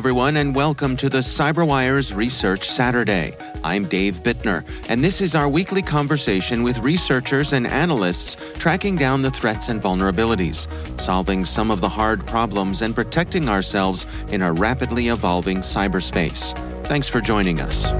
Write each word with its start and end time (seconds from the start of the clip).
everyone, 0.00 0.38
and 0.38 0.54
welcome 0.54 0.96
to 0.96 1.10
the 1.10 1.18
CyberWire's 1.18 2.14
Research 2.14 2.66
Saturday. 2.66 3.36
I'm 3.62 3.84
Dave 3.84 4.22
Bittner, 4.22 4.64
and 4.88 5.04
this 5.04 5.20
is 5.20 5.34
our 5.34 5.46
weekly 5.46 5.82
conversation 5.82 6.62
with 6.62 6.78
researchers 6.78 7.52
and 7.52 7.66
analysts 7.66 8.34
tracking 8.54 8.96
down 8.96 9.20
the 9.20 9.30
threats 9.30 9.68
and 9.68 9.78
vulnerabilities, 9.78 10.66
solving 10.98 11.44
some 11.44 11.70
of 11.70 11.82
the 11.82 11.88
hard 11.90 12.26
problems, 12.26 12.80
and 12.80 12.94
protecting 12.94 13.50
ourselves 13.50 14.06
in 14.28 14.40
a 14.40 14.50
rapidly 14.54 15.08
evolving 15.08 15.58
cyberspace. 15.58 16.56
Thanks 16.86 17.06
for 17.06 17.20
joining 17.20 17.60
us. 17.60 17.92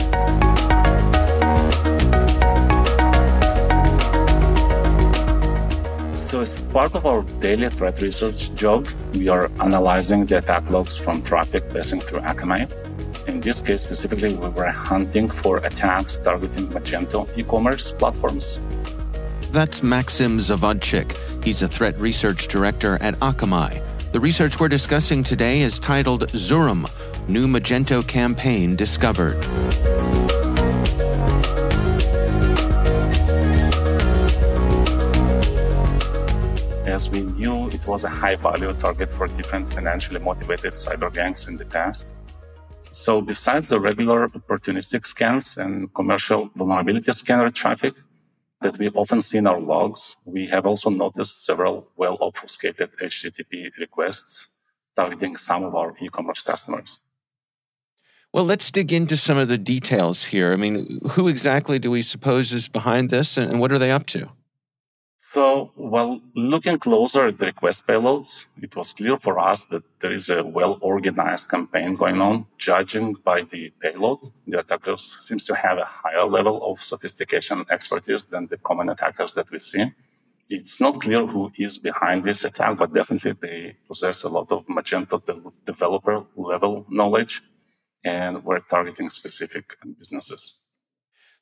So, 6.40 6.44
as 6.44 6.60
part 6.72 6.94
of 6.94 7.04
our 7.04 7.22
daily 7.40 7.68
threat 7.68 8.00
research 8.00 8.54
job, 8.54 8.88
we 9.12 9.28
are 9.28 9.50
analyzing 9.60 10.24
the 10.24 10.38
attack 10.38 10.70
logs 10.70 10.96
from 10.96 11.20
traffic 11.20 11.68
passing 11.68 12.00
through 12.00 12.20
Akamai. 12.20 12.66
In 13.28 13.40
this 13.42 13.60
case 13.60 13.82
specifically, 13.82 14.34
we 14.34 14.48
were 14.48 14.70
hunting 14.70 15.28
for 15.28 15.58
attacks 15.58 16.16
targeting 16.16 16.68
Magento 16.68 17.28
e-commerce 17.36 17.92
platforms. 17.92 18.58
That's 19.52 19.82
Maxim 19.82 20.38
Zavodchik. 20.38 21.14
He's 21.44 21.60
a 21.60 21.68
threat 21.68 21.98
research 21.98 22.48
director 22.48 22.96
at 23.02 23.16
Akamai. 23.16 23.82
The 24.12 24.20
research 24.20 24.58
we're 24.58 24.68
discussing 24.68 25.22
today 25.22 25.60
is 25.60 25.78
titled 25.78 26.28
Xurum 26.28 26.88
New 27.28 27.48
Magento 27.48 28.00
Campaign 28.08 28.76
Discovered. 28.76 29.36
We 37.08 37.22
knew, 37.22 37.68
it 37.68 37.86
was 37.86 38.04
a 38.04 38.08
high 38.08 38.36
value 38.36 38.72
target 38.74 39.10
for 39.10 39.26
different 39.28 39.72
financially 39.72 40.20
motivated 40.20 40.72
cyber 40.74 41.12
gangs 41.12 41.48
in 41.48 41.56
the 41.56 41.64
past. 41.64 42.14
So, 42.92 43.22
besides 43.22 43.68
the 43.68 43.80
regular 43.80 44.28
opportunistic 44.28 45.06
scans 45.06 45.56
and 45.56 45.92
commercial 45.94 46.50
vulnerability 46.54 47.12
scanner 47.12 47.50
traffic 47.50 47.94
that 48.60 48.76
we 48.78 48.88
often 48.90 49.22
see 49.22 49.38
in 49.38 49.46
our 49.46 49.60
logs, 49.60 50.16
we 50.24 50.46
have 50.46 50.66
also 50.66 50.90
noticed 50.90 51.44
several 51.46 51.88
well 51.96 52.18
obfuscated 52.20 52.90
HTTP 53.00 53.70
requests 53.78 54.48
targeting 54.94 55.36
some 55.36 55.64
of 55.64 55.74
our 55.74 55.94
e 56.00 56.08
commerce 56.08 56.42
customers. 56.42 56.98
Well, 58.32 58.44
let's 58.44 58.70
dig 58.70 58.92
into 58.92 59.16
some 59.16 59.38
of 59.38 59.48
the 59.48 59.58
details 59.58 60.24
here. 60.24 60.52
I 60.52 60.56
mean, 60.56 61.00
who 61.10 61.26
exactly 61.26 61.78
do 61.78 61.90
we 61.90 62.02
suppose 62.02 62.52
is 62.52 62.68
behind 62.68 63.10
this 63.10 63.36
and 63.36 63.58
what 63.58 63.72
are 63.72 63.78
they 63.78 63.90
up 63.90 64.06
to? 64.06 64.30
So, 65.32 65.70
while 65.76 66.20
looking 66.34 66.80
closer 66.80 67.26
at 67.28 67.38
the 67.38 67.46
request 67.46 67.86
payloads, 67.86 68.46
it 68.60 68.74
was 68.74 68.92
clear 68.92 69.16
for 69.16 69.38
us 69.38 69.62
that 69.66 69.84
there 70.00 70.10
is 70.10 70.28
a 70.28 70.42
well 70.42 70.76
organized 70.80 71.48
campaign 71.48 71.94
going 71.94 72.20
on. 72.20 72.46
Judging 72.58 73.14
by 73.14 73.42
the 73.42 73.70
payload, 73.80 74.18
the 74.48 74.58
attackers 74.58 75.02
seems 75.26 75.44
to 75.46 75.54
have 75.54 75.78
a 75.78 75.84
higher 75.84 76.24
level 76.24 76.56
of 76.68 76.80
sophistication 76.80 77.58
and 77.58 77.70
expertise 77.70 78.24
than 78.24 78.48
the 78.48 78.58
common 78.58 78.88
attackers 78.88 79.34
that 79.34 79.48
we 79.52 79.60
see. 79.60 79.92
It's 80.48 80.80
not 80.80 81.00
clear 81.00 81.24
who 81.24 81.52
is 81.56 81.78
behind 81.78 82.24
this 82.24 82.42
attack, 82.42 82.76
but 82.78 82.92
definitely 82.92 83.34
they 83.40 83.76
possess 83.86 84.24
a 84.24 84.28
lot 84.28 84.50
of 84.50 84.66
Magento 84.66 85.24
de- 85.24 85.52
developer 85.64 86.24
level 86.34 86.86
knowledge 86.88 87.40
and 88.02 88.42
we're 88.44 88.58
targeting 88.60 89.08
specific 89.08 89.76
businesses. 89.96 90.59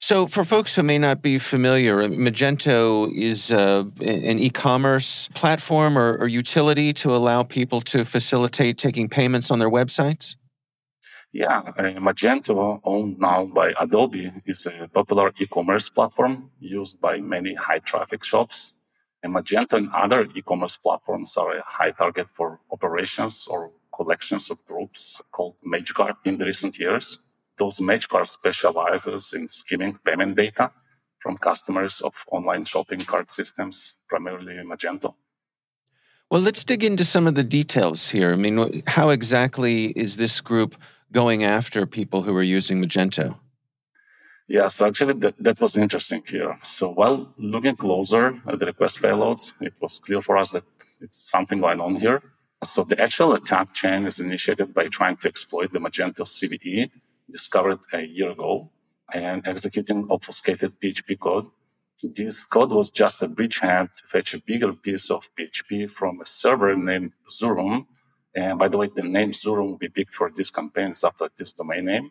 So, 0.00 0.28
for 0.28 0.44
folks 0.44 0.76
who 0.76 0.84
may 0.84 0.96
not 0.96 1.22
be 1.22 1.40
familiar, 1.40 1.96
Magento 2.08 3.12
is 3.12 3.50
uh, 3.50 3.84
an 4.00 4.38
e 4.38 4.48
commerce 4.48 5.28
platform 5.34 5.98
or, 5.98 6.16
or, 6.18 6.28
utility 6.28 6.92
to 6.94 7.16
allow 7.16 7.42
people 7.42 7.80
to 7.80 8.04
facilitate 8.04 8.78
taking 8.78 9.08
payments 9.08 9.50
on 9.50 9.58
their 9.58 9.70
websites? 9.70 10.36
Yeah, 11.32 11.58
uh, 11.76 11.98
Magento, 11.98 12.80
owned 12.84 13.18
now 13.18 13.46
by 13.46 13.74
Adobe, 13.80 14.30
is 14.46 14.66
a 14.66 14.88
popular 14.88 15.32
e 15.36 15.46
commerce 15.46 15.88
platform 15.88 16.52
used 16.60 17.00
by 17.00 17.18
many 17.18 17.54
high 17.54 17.80
traffic 17.80 18.22
shops. 18.22 18.74
And 19.24 19.34
Magento 19.34 19.72
and 19.78 19.90
other 19.92 20.28
e 20.32 20.42
commerce 20.42 20.76
platforms 20.76 21.36
are 21.36 21.56
a 21.56 21.62
high 21.62 21.90
target 21.90 22.30
for 22.30 22.60
operations 22.70 23.48
or 23.50 23.72
collections 23.92 24.48
of 24.48 24.64
groups 24.64 25.20
called 25.32 25.56
Magecart 25.66 26.18
in 26.24 26.38
the 26.38 26.46
recent 26.46 26.78
years 26.78 27.18
those 27.58 27.78
Magecart 27.78 28.26
specializes 28.26 29.32
in 29.32 29.48
skimming 29.48 29.98
payment 30.04 30.36
data 30.36 30.72
from 31.18 31.36
customers 31.36 32.00
of 32.00 32.24
online 32.30 32.64
shopping 32.64 33.00
cart 33.00 33.30
systems, 33.30 33.96
primarily 34.08 34.54
Magento. 34.54 35.14
Well, 36.30 36.42
let's 36.42 36.64
dig 36.64 36.84
into 36.84 37.04
some 37.04 37.26
of 37.26 37.34
the 37.34 37.44
details 37.44 38.08
here. 38.08 38.32
I 38.32 38.36
mean, 38.36 38.82
how 38.86 39.08
exactly 39.08 39.86
is 39.96 40.16
this 40.16 40.40
group 40.40 40.76
going 41.10 41.42
after 41.42 41.86
people 41.86 42.22
who 42.22 42.36
are 42.36 42.42
using 42.42 42.82
Magento? 42.82 43.38
Yeah, 44.46 44.68
so 44.68 44.86
actually 44.86 45.14
that, 45.14 45.42
that 45.42 45.60
was 45.60 45.76
interesting 45.76 46.22
here. 46.26 46.58
So 46.62 46.90
while 46.90 47.32
looking 47.36 47.76
closer 47.76 48.40
at 48.46 48.58
the 48.58 48.66
request 48.66 49.00
payloads, 49.00 49.52
it 49.60 49.74
was 49.80 49.98
clear 49.98 50.22
for 50.22 50.36
us 50.36 50.52
that 50.52 50.64
it's 51.00 51.30
something 51.30 51.60
going 51.60 51.80
on 51.80 51.96
here. 51.96 52.22
So 52.64 52.82
the 52.82 53.00
actual 53.00 53.34
attack 53.34 53.72
chain 53.74 54.06
is 54.06 54.18
initiated 54.18 54.74
by 54.74 54.88
trying 54.88 55.16
to 55.18 55.28
exploit 55.28 55.72
the 55.72 55.78
Magento 55.78 56.22
CVE 56.22 56.90
discovered 57.30 57.80
a 57.92 58.02
year 58.02 58.30
ago 58.30 58.70
and 59.12 59.46
executing 59.46 60.06
obfuscated 60.10 60.80
PHP 60.80 61.18
code. 61.18 61.46
This 62.02 62.44
code 62.44 62.70
was 62.70 62.90
just 62.90 63.22
a 63.22 63.28
bridgehead 63.28 63.88
to 63.96 64.06
fetch 64.06 64.34
a 64.34 64.38
bigger 64.38 64.72
piece 64.72 65.10
of 65.10 65.28
PHP 65.36 65.90
from 65.90 66.20
a 66.20 66.26
server 66.26 66.76
named 66.76 67.12
Xurum. 67.28 67.86
And 68.34 68.58
by 68.58 68.68
the 68.68 68.76
way, 68.78 68.88
the 68.94 69.02
name 69.02 69.32
Xurum 69.32 69.78
we 69.80 69.88
picked 69.88 70.14
for 70.14 70.30
this 70.30 70.50
campaign 70.50 70.92
is 70.92 71.02
after 71.02 71.28
this 71.36 71.52
domain 71.52 71.86
name. 71.86 72.10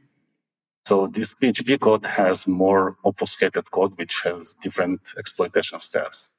So 0.88 1.08
this 1.08 1.34
PHP 1.34 1.80
code 1.80 2.06
has 2.06 2.48
more 2.48 2.98
obfuscated 3.04 3.70
code, 3.72 3.98
which 3.98 4.22
has 4.24 4.54
different 4.62 5.02
exploitation 5.18 5.80
steps. 5.82 6.30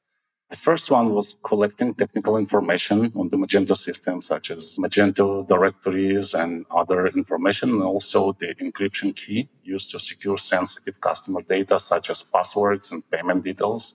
The 0.50 0.56
first 0.56 0.90
one 0.90 1.12
was 1.12 1.36
collecting 1.42 1.92
technical 1.92 2.38
information 2.38 3.12
on 3.14 3.28
the 3.28 3.36
Magento 3.36 3.76
system, 3.76 4.22
such 4.22 4.50
as 4.50 4.78
Magento 4.78 5.46
directories 5.46 6.32
and 6.32 6.64
other 6.70 7.06
information, 7.08 7.68
and 7.70 7.82
also 7.82 8.32
the 8.32 8.54
encryption 8.54 9.14
key 9.14 9.50
used 9.62 9.90
to 9.90 9.98
secure 9.98 10.38
sensitive 10.38 11.02
customer 11.02 11.42
data, 11.42 11.78
such 11.78 12.08
as 12.08 12.22
passwords 12.22 12.90
and 12.90 13.08
payment 13.10 13.44
details. 13.44 13.94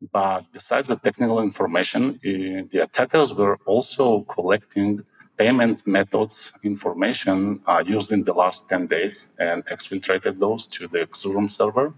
But 0.00 0.46
besides 0.50 0.88
the 0.88 0.96
technical 0.96 1.40
information, 1.40 2.20
eh, 2.24 2.62
the 2.70 2.80
attackers 2.84 3.34
were 3.34 3.58
also 3.66 4.22
collecting 4.22 5.04
payment 5.36 5.86
methods 5.86 6.52
information 6.62 7.60
uh, 7.66 7.82
used 7.86 8.12
in 8.12 8.24
the 8.24 8.32
last 8.32 8.66
10 8.70 8.86
days 8.86 9.26
and 9.38 9.64
exfiltrated 9.66 10.38
those 10.38 10.66
to 10.68 10.88
the 10.88 11.06
Xurum 11.06 11.50
server. 11.50 11.92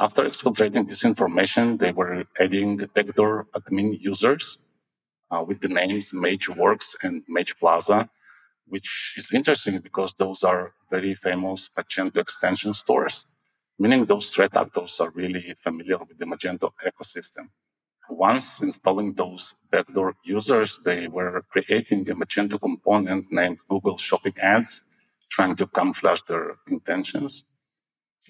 After 0.00 0.22
exfiltrating 0.24 0.88
this 0.88 1.04
information, 1.04 1.76
they 1.76 1.92
were 1.92 2.24
adding 2.40 2.78
backdoor 2.94 3.46
admin 3.54 4.00
users 4.00 4.56
uh, 5.30 5.44
with 5.46 5.60
the 5.60 5.68
names 5.68 6.12
MageWorx 6.12 6.96
and 7.02 7.22
Mage 7.28 7.58
Plaza, 7.58 8.08
which 8.66 9.12
is 9.18 9.30
interesting 9.30 9.78
because 9.80 10.14
those 10.14 10.42
are 10.42 10.72
very 10.90 11.14
famous 11.14 11.68
Magento 11.76 12.16
extension 12.16 12.72
stores, 12.72 13.26
meaning 13.78 14.06
those 14.06 14.30
threat 14.30 14.56
actors 14.56 14.98
are 15.00 15.10
really 15.10 15.52
familiar 15.60 15.98
with 15.98 16.16
the 16.16 16.24
Magento 16.24 16.70
ecosystem. 16.82 17.50
Once 18.08 18.58
installing 18.62 19.12
those 19.12 19.54
backdoor 19.70 20.14
users, 20.24 20.78
they 20.82 21.08
were 21.08 21.44
creating 21.50 22.08
a 22.08 22.14
Magento 22.14 22.58
component 22.58 23.30
named 23.30 23.58
Google 23.68 23.98
Shopping 23.98 24.38
Ads, 24.40 24.82
trying 25.28 25.54
to 25.56 25.66
camouflage 25.66 26.22
their 26.26 26.56
intentions. 26.68 27.44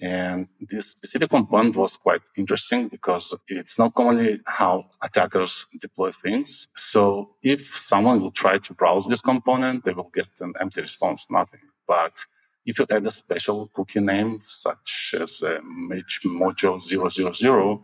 And 0.01 0.47
this 0.59 0.89
specific 0.89 1.29
component 1.29 1.75
was 1.75 1.95
quite 1.95 2.21
interesting 2.35 2.87
because 2.87 3.35
it's 3.47 3.77
not 3.77 3.93
commonly 3.93 4.39
how 4.47 4.87
attackers 4.99 5.67
deploy 5.79 6.09
things. 6.11 6.69
So 6.75 7.35
if 7.43 7.77
someone 7.77 8.19
will 8.19 8.31
try 8.31 8.57
to 8.57 8.73
browse 8.73 9.07
this 9.07 9.21
component, 9.21 9.85
they 9.85 9.93
will 9.93 10.09
get 10.11 10.29
an 10.39 10.53
empty 10.59 10.81
response, 10.81 11.27
nothing. 11.29 11.59
But 11.87 12.25
if 12.65 12.79
you 12.79 12.87
add 12.89 13.05
a 13.05 13.11
special 13.11 13.69
cookie 13.75 13.99
name, 13.99 14.39
such 14.41 15.13
as 15.19 15.43
uh, 15.43 15.59
mojo000, 15.61 17.83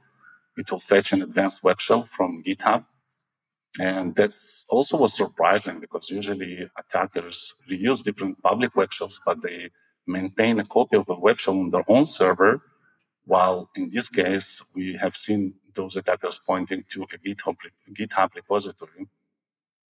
it 0.57 0.71
will 0.71 0.79
fetch 0.79 1.13
an 1.13 1.21
advanced 1.21 1.63
web 1.63 1.79
shell 1.79 2.05
from 2.05 2.41
GitHub. 2.41 2.85
And 3.79 4.15
that's 4.15 4.65
also 4.69 4.97
was 4.97 5.15
surprising 5.15 5.79
because 5.79 6.09
usually 6.09 6.67
attackers 6.75 7.53
reuse 7.69 8.01
different 8.01 8.41
public 8.41 8.75
web 8.75 8.91
shells, 8.91 9.19
but 9.23 9.43
they 9.43 9.69
maintain 10.07 10.59
a 10.59 10.65
copy 10.65 10.97
of 10.97 11.09
a 11.09 11.15
web 11.15 11.39
shell 11.39 11.59
on 11.59 11.69
their 11.69 11.83
own 11.87 12.05
server, 12.05 12.61
while 13.25 13.69
in 13.75 13.89
this 13.89 14.07
case, 14.07 14.61
we 14.73 14.93
have 14.95 15.15
seen 15.15 15.55
those 15.73 15.95
attackers 15.95 16.39
pointing 16.45 16.83
to 16.89 17.03
a 17.03 17.07
GitHub, 17.07 17.57
GitHub 17.91 18.33
repository. 18.35 19.07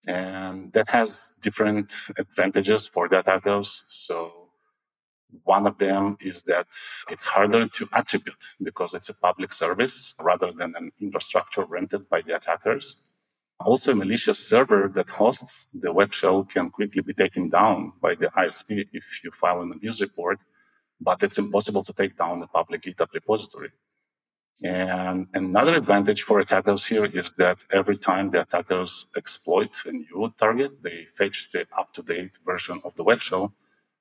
And 0.08 0.74
that 0.74 0.90
has 0.90 1.34
different 1.42 1.94
advantages 2.18 2.88
for 2.88 3.08
the 3.08 3.20
attackers. 3.20 3.84
So 3.88 4.50
one 5.44 5.68
of 5.68 5.78
them 5.78 6.18
is 6.22 6.44
that 6.44 6.68
it's 7.10 7.26
harder 7.26 7.68
to 7.68 7.90
attribute 7.94 8.56
because 8.62 8.94
it's 8.94 9.10
a 9.10 9.14
public 9.14 9.52
service 9.54 10.16
rather 10.20 10.52
than 10.52 10.74
an 10.76 10.92
infrastructure 11.00 11.66
rented 11.66 12.10
by 12.10 12.22
the 12.22 12.36
attackers. 12.36 12.96
Also, 13.60 13.92
a 13.92 13.96
malicious 13.96 14.38
server 14.38 14.88
that 14.94 15.10
hosts 15.10 15.68
the 15.74 15.92
web 15.92 16.14
shell 16.14 16.44
can 16.44 16.70
quickly 16.70 17.02
be 17.02 17.14
taken 17.14 17.50
down 17.50 17.94
by 18.00 18.14
the 18.14 18.28
ISP 18.28 18.88
if 18.94 19.24
you 19.24 19.32
file 19.32 19.62
an 19.62 19.72
abuse 19.72 20.00
report, 20.00 20.40
but 21.02 21.24
it's 21.24 21.38
impossible 21.38 21.84
to 21.84 21.94
take 21.94 22.16
down 22.16 22.40
the 22.40 22.48
public 22.48 22.82
GitHub 22.82 23.12
repository. 23.14 23.72
And 24.64 25.28
another 25.34 25.74
advantage 25.74 26.24
for 26.24 26.40
attackers 26.40 26.86
here 26.86 27.06
is 27.06 27.32
that 27.34 27.64
every 27.72 27.98
time 27.98 28.30
the 28.30 28.42
attackers 28.42 29.06
exploit 29.16 29.76
a 29.86 29.92
new 29.92 30.34
target, 30.38 30.82
they 30.84 31.06
fetch 31.06 31.50
the 31.52 31.68
up 31.78 31.94
to 31.94 32.02
date 32.02 32.40
version 32.46 32.82
of 32.84 32.96
the 32.96 33.04
web 33.04 33.22
shell, 33.22 33.54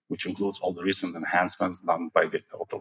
which 0.08 0.24
includes 0.26 0.58
all 0.58 0.72
the 0.72 0.82
recent 0.82 1.16
enhancements 1.16 1.80
done 1.80 2.10
by 2.14 2.26
the 2.26 2.42
author. 2.52 2.80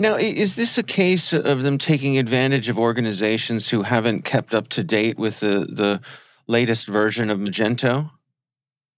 Now, 0.00 0.14
is 0.14 0.54
this 0.54 0.78
a 0.78 0.84
case 0.84 1.32
of 1.32 1.62
them 1.62 1.76
taking 1.76 2.18
advantage 2.18 2.68
of 2.68 2.78
organizations 2.78 3.68
who 3.68 3.82
haven't 3.82 4.24
kept 4.24 4.54
up 4.54 4.68
to 4.68 4.84
date 4.84 5.18
with 5.18 5.40
the, 5.40 5.66
the 5.70 6.00
latest 6.46 6.86
version 6.86 7.30
of 7.30 7.38
Magento? 7.38 8.10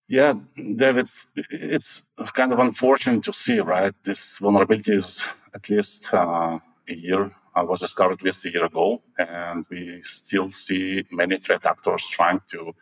Yeah, 0.08 0.34
David, 0.56 1.06
it's, 1.06 1.26
it's 1.36 2.02
kind 2.34 2.52
of 2.52 2.58
unfortunate 2.58 3.22
to 3.24 3.32
see, 3.32 3.60
right? 3.60 3.94
This 4.04 4.36
vulnerability 4.36 4.92
is 4.92 5.24
at 5.54 5.70
least 5.70 6.12
uh, 6.12 6.58
a 6.86 6.94
year, 6.94 7.30
uh, 7.56 7.64
was 7.64 7.80
discovered 7.80 8.14
at 8.14 8.22
least 8.22 8.44
a 8.44 8.52
year 8.52 8.66
ago, 8.66 9.00
and 9.18 9.64
we 9.70 10.02
still 10.02 10.50
see 10.50 11.06
many 11.10 11.38
threat 11.38 11.64
actors 11.64 12.06
trying 12.08 12.40
to 12.50 12.74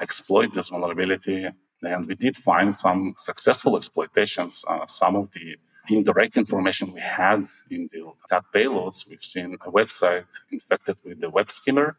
exploit 0.00 0.54
this 0.54 0.70
vulnerability. 0.70 1.48
And 1.82 2.06
we 2.06 2.16
did 2.16 2.36
find 2.36 2.74
some 2.74 3.14
successful 3.16 3.76
exploitations. 3.76 4.64
Uh, 4.66 4.86
some 4.86 5.14
of 5.14 5.30
the 5.30 5.56
indirect 5.88 6.36
information 6.36 6.92
we 6.92 7.00
had 7.00 7.44
in 7.70 7.88
the 7.92 8.12
attack 8.24 8.44
payloads, 8.54 9.08
we've 9.08 9.22
seen 9.22 9.54
a 9.66 9.70
website 9.70 10.26
infected 10.50 10.96
with 11.04 11.20
the 11.20 11.30
web 11.30 11.50
skimmer. 11.50 11.96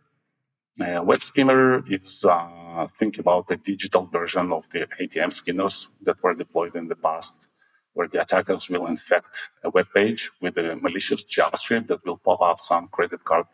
Uh, 0.79 1.01
web 1.03 1.21
skimmer 1.23 1.83
is, 1.87 2.25
uh, 2.25 2.87
think 2.97 3.19
about 3.19 3.47
the 3.47 3.57
digital 3.57 4.05
version 4.05 4.51
of 4.51 4.69
the 4.69 4.87
ATM 4.99 5.33
skimmers 5.33 5.87
that 6.01 6.21
were 6.23 6.33
deployed 6.33 6.75
in 6.75 6.87
the 6.87 6.95
past, 6.95 7.49
where 7.93 8.07
the 8.07 8.21
attackers 8.21 8.69
will 8.69 8.87
infect 8.87 9.49
a 9.63 9.69
web 9.69 9.87
page 9.93 10.31
with 10.41 10.57
a 10.57 10.75
malicious 10.77 11.23
JavaScript 11.23 11.87
that 11.87 12.05
will 12.05 12.17
pop 12.17 12.41
up 12.41 12.59
some 12.59 12.87
credit 12.87 13.23
card 13.23 13.47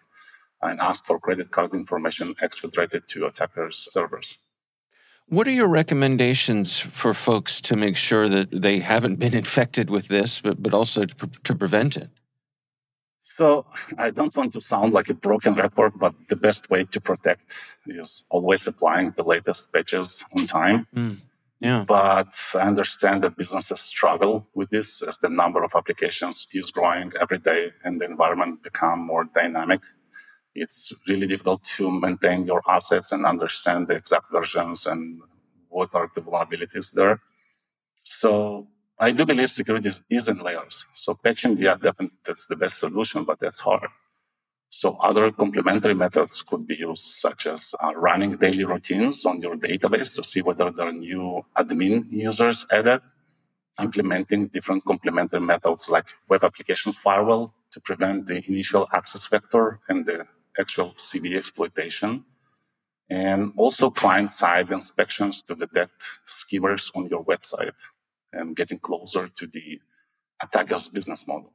and 0.61 0.79
ask 0.79 1.05
for 1.05 1.19
credit 1.19 1.51
card 1.51 1.73
information 1.73 2.33
exfiltrated 2.35 3.07
to 3.07 3.25
attackers' 3.25 3.87
servers. 3.91 4.37
What 5.29 5.45
are 5.47 5.51
your 5.51 5.67
recommendations 5.67 6.79
for 6.79 7.13
folks 7.13 7.59
to 7.61 7.75
make 7.75 7.97
sure 7.97 8.29
that 8.29 8.47
they 8.49 8.79
haven't 8.79 9.17
been 9.17 9.35
infected 9.35 9.89
with 9.89 10.07
this, 10.07 10.39
but, 10.39 10.63
but 10.63 10.73
also 10.73 11.05
to, 11.05 11.15
pre- 11.15 11.29
to 11.43 11.55
prevent 11.55 11.97
it? 11.97 12.09
So, 13.21 13.65
I 13.97 14.09
don't 14.11 14.35
want 14.35 14.53
to 14.53 14.61
sound 14.61 14.93
like 14.93 15.09
a 15.09 15.13
broken 15.13 15.53
record, 15.55 15.93
but 15.99 16.15
the 16.29 16.37
best 16.37 16.69
way 16.69 16.85
to 16.85 17.01
protect 17.01 17.53
is 17.85 18.23
always 18.29 18.67
applying 18.67 19.11
the 19.11 19.23
latest 19.23 19.73
patches 19.73 20.23
on 20.35 20.47
time. 20.47 20.87
Mm, 20.95 21.17
yeah. 21.59 21.83
But 21.85 22.33
I 22.55 22.59
understand 22.59 23.23
that 23.23 23.35
businesses 23.35 23.81
struggle 23.81 24.47
with 24.53 24.69
this 24.69 25.01
as 25.01 25.17
the 25.17 25.29
number 25.29 25.61
of 25.61 25.73
applications 25.75 26.47
is 26.53 26.71
growing 26.71 27.11
every 27.19 27.39
day 27.39 27.73
and 27.83 27.99
the 27.99 28.05
environment 28.05 28.63
become 28.63 29.05
more 29.05 29.25
dynamic 29.25 29.81
it's 30.57 30.93
really 31.07 31.27
difficult 31.27 31.63
to 31.77 31.91
maintain 31.91 32.45
your 32.45 32.61
assets 32.67 33.11
and 33.11 33.25
understand 33.25 33.87
the 33.87 33.95
exact 33.95 34.31
versions 34.31 34.85
and 34.85 35.21
what 35.69 35.93
are 35.93 36.09
the 36.13 36.21
vulnerabilities 36.21 36.91
there. 36.91 37.21
So 38.03 38.67
I 38.99 39.11
do 39.11 39.25
believe 39.25 39.51
security 39.51 39.91
is 40.09 40.27
in 40.27 40.39
layers. 40.39 40.85
So 40.93 41.13
patching, 41.13 41.57
yeah, 41.57 41.75
definitely 41.75 42.17
that's 42.25 42.47
the 42.47 42.55
best 42.55 42.79
solution, 42.79 43.23
but 43.23 43.39
that's 43.39 43.59
hard. 43.59 43.89
So 44.69 44.97
other 44.97 45.31
complementary 45.31 45.93
methods 45.93 46.41
could 46.41 46.67
be 46.67 46.75
used, 46.75 47.03
such 47.03 47.47
as 47.47 47.73
uh, 47.81 47.93
running 47.95 48.35
daily 48.37 48.65
routines 48.65 49.25
on 49.25 49.41
your 49.41 49.55
database 49.55 50.13
to 50.15 50.23
see 50.23 50.41
whether 50.41 50.69
there 50.71 50.87
are 50.87 50.91
new 50.91 51.45
admin 51.57 52.05
users 52.11 52.65
added, 52.71 53.01
implementing 53.79 54.47
different 54.47 54.83
complementary 54.85 55.39
methods 55.39 55.89
like 55.89 56.07
web 56.29 56.43
application 56.43 56.91
firewall 56.91 57.53
to 57.71 57.79
prevent 57.79 58.27
the 58.27 58.43
initial 58.47 58.87
access 58.93 59.25
vector 59.27 59.79
and 59.89 60.05
the 60.05 60.25
actual 60.59 60.91
CV 60.91 61.37
exploitation, 61.37 62.25
and 63.09 63.53
also 63.55 63.89
client 63.89 64.29
side 64.29 64.71
inspections 64.71 65.41
to 65.43 65.55
detect 65.55 66.03
skimmers 66.25 66.91
on 66.95 67.07
your 67.07 67.23
website 67.23 67.79
and 68.33 68.55
getting 68.55 68.79
closer 68.79 69.27
to 69.27 69.47
the 69.47 69.79
attacker's 70.41 70.87
business 70.87 71.25
model. 71.27 71.53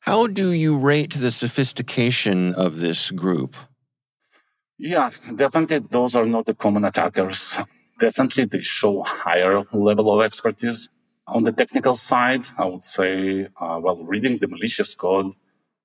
How 0.00 0.26
do 0.26 0.52
you 0.52 0.76
rate 0.76 1.14
the 1.14 1.30
sophistication 1.30 2.54
of 2.54 2.78
this 2.78 3.10
group? 3.10 3.56
Yeah, 4.78 5.10
definitely 5.34 5.80
those 5.90 6.14
are 6.14 6.24
not 6.24 6.46
the 6.46 6.54
common 6.54 6.84
attackers. 6.84 7.56
Definitely 7.98 8.44
they 8.44 8.60
show 8.60 9.02
higher 9.02 9.64
level 9.72 10.14
of 10.14 10.24
expertise. 10.24 10.88
On 11.26 11.42
the 11.44 11.52
technical 11.52 11.96
side, 11.96 12.46
I 12.56 12.64
would 12.66 12.84
say, 12.84 13.48
uh, 13.60 13.78
while 13.80 14.02
reading 14.04 14.38
the 14.38 14.48
malicious 14.48 14.94
code, 14.94 15.34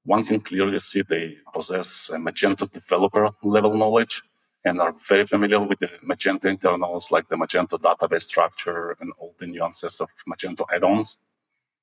one 0.06 0.24
can 0.24 0.42
clearly 0.42 0.80
see 0.80 1.02
they 1.02 1.38
possess 1.54 2.10
Magento 2.14 2.70
developer 2.70 3.30
level 3.44 3.74
knowledge 3.76 4.22
and 4.66 4.80
are 4.80 4.94
very 4.94 5.26
familiar 5.26 5.60
with 5.60 5.80
the 5.80 5.88
Magento 6.06 6.46
internals 6.46 7.12
like 7.12 7.28
the 7.30 7.36
Magento 7.36 7.80
database 7.80 8.24
structure 8.24 8.96
and 9.00 9.12
all 9.18 9.34
the 9.38 9.48
nuances 9.48 10.00
of 10.00 10.10
Magento 10.28 10.66
add-ons. 10.74 11.18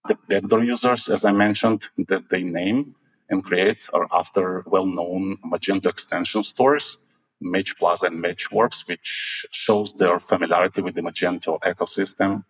The 0.08 0.16
backdoor 0.28 0.64
users, 0.64 1.08
as 1.08 1.24
I 1.24 1.32
mentioned, 1.32 1.88
that 2.08 2.30
they 2.30 2.42
name 2.42 2.94
and 3.28 3.44
create 3.44 3.88
are 3.92 4.08
after 4.10 4.64
well-known 4.66 5.38
Magento 5.44 5.86
extension 5.86 6.42
stores, 6.42 6.96
MagePlaza 7.42 8.04
and 8.04 8.22
MageWorx, 8.22 8.88
which 8.88 9.46
shows 9.50 9.92
their 9.94 10.18
familiarity 10.18 10.82
with 10.82 10.94
the 10.94 11.02
Magento 11.02 11.60
ecosystem. 11.60 12.44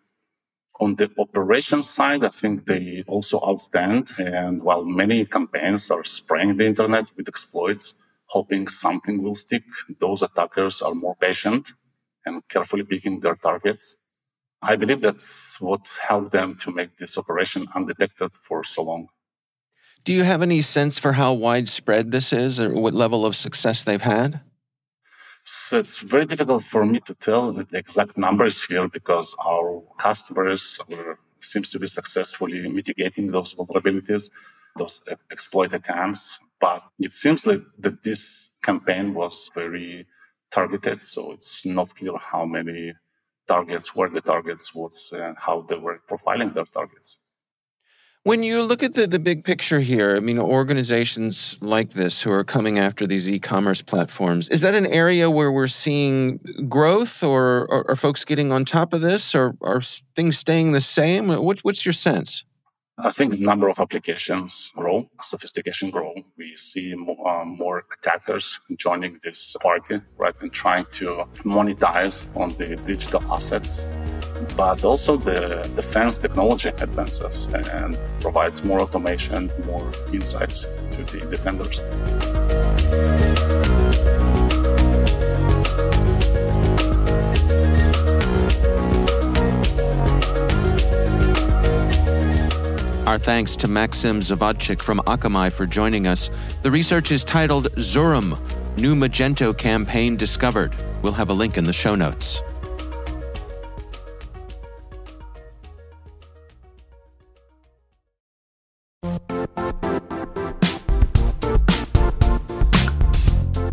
On 0.80 0.94
the 0.94 1.10
operations 1.18 1.90
side, 1.90 2.24
I 2.24 2.28
think 2.28 2.64
they 2.64 3.04
also 3.06 3.38
outstand. 3.40 4.18
And 4.18 4.62
while 4.62 4.84
many 4.84 5.26
campaigns 5.26 5.90
are 5.90 6.04
spraying 6.04 6.56
the 6.56 6.66
internet 6.66 7.12
with 7.16 7.28
exploits, 7.28 7.92
hoping 8.26 8.66
something 8.66 9.22
will 9.22 9.34
stick, 9.34 9.64
those 9.98 10.22
attackers 10.22 10.80
are 10.80 10.94
more 10.94 11.16
patient 11.16 11.74
and 12.24 12.42
carefully 12.48 12.82
picking 12.82 13.20
their 13.20 13.34
targets. 13.34 13.94
I 14.62 14.76
believe 14.76 15.02
that's 15.02 15.60
what 15.60 15.90
helped 16.00 16.32
them 16.32 16.56
to 16.56 16.70
make 16.70 16.96
this 16.96 17.18
operation 17.18 17.68
undetected 17.74 18.36
for 18.42 18.64
so 18.64 18.82
long. 18.82 19.08
Do 20.04 20.14
you 20.14 20.22
have 20.22 20.40
any 20.40 20.62
sense 20.62 20.98
for 20.98 21.12
how 21.12 21.34
widespread 21.34 22.10
this 22.10 22.32
is 22.32 22.58
or 22.58 22.72
what 22.72 22.94
level 22.94 23.26
of 23.26 23.36
success 23.36 23.84
they've 23.84 24.00
had? 24.00 24.40
So 25.44 25.78
it's 25.78 25.98
very 25.98 26.26
difficult 26.26 26.64
for 26.64 26.84
me 26.84 27.00
to 27.00 27.14
tell 27.14 27.52
the 27.52 27.66
exact 27.76 28.18
numbers 28.18 28.64
here 28.64 28.88
because 28.88 29.34
our 29.44 29.82
customers 29.98 30.78
are, 30.90 31.18
seems 31.38 31.70
to 31.70 31.78
be 31.78 31.86
successfully 31.86 32.68
mitigating 32.68 33.28
those 33.28 33.54
vulnerabilities, 33.54 34.30
those 34.76 35.00
exploit 35.30 35.72
attempts. 35.72 36.38
But 36.60 36.82
it 36.98 37.14
seems 37.14 37.46
like 37.46 37.62
that 37.78 38.02
this 38.02 38.50
campaign 38.62 39.14
was 39.14 39.50
very 39.54 40.06
targeted, 40.50 41.02
so 41.02 41.32
it's 41.32 41.64
not 41.64 41.94
clear 41.94 42.18
how 42.18 42.44
many 42.44 42.94
targets 43.46 43.94
were 43.94 44.10
the 44.10 44.20
targets, 44.20 44.74
what's 44.74 45.12
how 45.36 45.62
they 45.62 45.76
were 45.76 46.00
profiling 46.08 46.52
their 46.54 46.64
targets. 46.64 47.16
When 48.24 48.42
you 48.42 48.62
look 48.62 48.82
at 48.82 48.92
the, 48.92 49.06
the 49.06 49.18
big 49.18 49.44
picture 49.44 49.80
here, 49.80 50.14
I 50.14 50.20
mean, 50.20 50.38
organizations 50.38 51.56
like 51.62 51.94
this 51.94 52.20
who 52.20 52.30
are 52.30 52.44
coming 52.44 52.78
after 52.78 53.06
these 53.06 53.30
e 53.30 53.38
commerce 53.38 53.80
platforms, 53.80 54.50
is 54.50 54.60
that 54.60 54.74
an 54.74 54.84
area 54.86 55.30
where 55.30 55.50
we're 55.50 55.66
seeing 55.66 56.38
growth 56.68 57.22
or, 57.22 57.66
are 57.88 57.96
folks 57.96 58.26
getting 58.26 58.52
on 58.52 58.66
top 58.66 58.92
of 58.92 59.00
this 59.00 59.34
or 59.34 59.56
are 59.62 59.80
things 60.16 60.36
staying 60.36 60.72
the 60.72 60.82
same? 60.82 61.28
What, 61.28 61.60
what's 61.60 61.86
your 61.86 61.94
sense? 61.94 62.44
I 62.98 63.10
think 63.10 63.40
number 63.40 63.68
of 63.70 63.80
applications 63.80 64.70
grow, 64.76 65.08
sophistication 65.22 65.88
grow. 65.88 66.12
We 66.36 66.54
see 66.56 66.94
more, 66.94 67.26
um, 67.26 67.56
more, 67.56 67.84
attackers 67.90 68.60
joining 68.76 69.18
this 69.22 69.56
party, 69.62 70.02
right, 70.18 70.34
and 70.42 70.52
trying 70.52 70.84
to 70.92 71.24
monetize 71.38 72.26
on 72.36 72.50
the 72.58 72.76
digital 72.76 73.22
assets 73.32 73.86
but 74.56 74.84
also 74.84 75.16
the 75.16 75.68
defense 75.76 76.18
technology 76.18 76.68
advances 76.68 77.46
and 77.52 77.98
provides 78.20 78.64
more 78.64 78.80
automation, 78.80 79.50
more 79.64 79.90
insights 80.12 80.66
to 80.92 81.04
the 81.04 81.20
defenders. 81.30 81.80
Our 93.06 93.18
thanks 93.18 93.56
to 93.56 93.66
Maxim 93.66 94.20
Zavodchik 94.20 94.80
from 94.80 95.00
Akamai 95.00 95.52
for 95.52 95.66
joining 95.66 96.06
us. 96.06 96.30
The 96.62 96.70
research 96.70 97.10
is 97.10 97.24
titled 97.24 97.72
Xurum 97.72 98.38
New 98.78 98.94
Magento 98.94 99.56
Campaign 99.56 100.16
Discovered. 100.16 100.72
We'll 101.02 101.14
have 101.14 101.28
a 101.28 101.34
link 101.34 101.58
in 101.58 101.64
the 101.64 101.72
show 101.72 101.96
notes. 101.96 102.40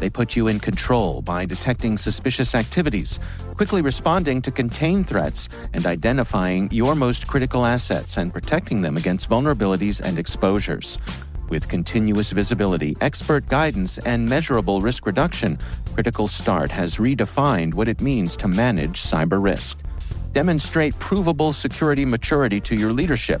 They 0.00 0.08
put 0.10 0.36
you 0.36 0.46
in 0.46 0.60
control 0.60 1.22
by 1.22 1.44
detecting 1.44 1.98
suspicious 1.98 2.54
activities, 2.54 3.18
quickly 3.56 3.82
responding 3.82 4.40
to 4.42 4.52
contain 4.52 5.02
threats, 5.02 5.48
and 5.72 5.86
identifying 5.86 6.70
your 6.70 6.94
most 6.94 7.26
critical 7.26 7.66
assets 7.66 8.16
and 8.16 8.32
protecting 8.32 8.80
them 8.80 8.96
against 8.96 9.28
vulnerabilities 9.28 10.00
and 10.00 10.18
exposures. 10.18 10.98
With 11.48 11.68
continuous 11.68 12.30
visibility, 12.30 12.96
expert 13.00 13.48
guidance, 13.48 13.98
and 13.98 14.28
measurable 14.28 14.80
risk 14.80 15.06
reduction, 15.06 15.58
Critical 15.94 16.28
Start 16.28 16.70
has 16.70 16.96
redefined 16.96 17.74
what 17.74 17.88
it 17.88 18.00
means 18.00 18.36
to 18.36 18.48
manage 18.48 19.02
cyber 19.02 19.42
risk. 19.42 19.78
Demonstrate 20.32 20.96
provable 20.98 21.52
security 21.52 22.04
maturity 22.04 22.60
to 22.60 22.76
your 22.76 22.92
leadership 22.92 23.40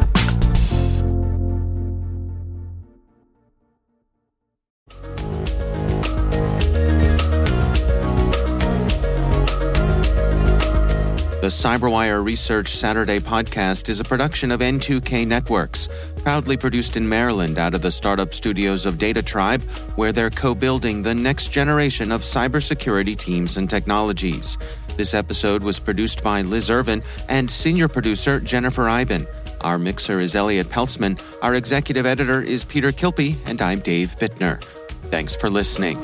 The 11.41 11.47
CyberWire 11.47 12.23
Research 12.23 12.69
Saturday 12.69 13.19
podcast 13.19 13.89
is 13.89 13.99
a 13.99 14.03
production 14.03 14.51
of 14.51 14.59
N2K 14.59 15.25
Networks, 15.25 15.89
proudly 16.17 16.55
produced 16.55 16.95
in 16.95 17.09
Maryland 17.09 17.57
out 17.57 17.73
of 17.73 17.81
the 17.81 17.89
startup 17.89 18.31
studios 18.35 18.85
of 18.85 18.99
Data 18.99 19.23
Tribe, 19.23 19.63
where 19.95 20.11
they're 20.11 20.29
co 20.29 20.53
building 20.53 21.01
the 21.01 21.15
next 21.15 21.47
generation 21.47 22.11
of 22.11 22.21
cybersecurity 22.21 23.17
teams 23.17 23.57
and 23.57 23.67
technologies. 23.67 24.59
This 24.97 25.15
episode 25.15 25.63
was 25.63 25.79
produced 25.79 26.21
by 26.21 26.43
Liz 26.43 26.69
Irvin 26.69 27.01
and 27.27 27.49
senior 27.49 27.87
producer 27.87 28.39
Jennifer 28.39 28.87
Eiben. 28.87 29.25
Our 29.61 29.79
mixer 29.79 30.19
is 30.19 30.35
Elliot 30.35 30.69
Peltzman. 30.69 31.19
Our 31.41 31.55
executive 31.55 32.05
editor 32.05 32.43
is 32.43 32.63
Peter 32.63 32.91
Kilpe, 32.91 33.35
and 33.47 33.63
I'm 33.63 33.79
Dave 33.79 34.15
Bittner. 34.17 34.61
Thanks 35.09 35.35
for 35.35 35.49
listening. 35.49 35.99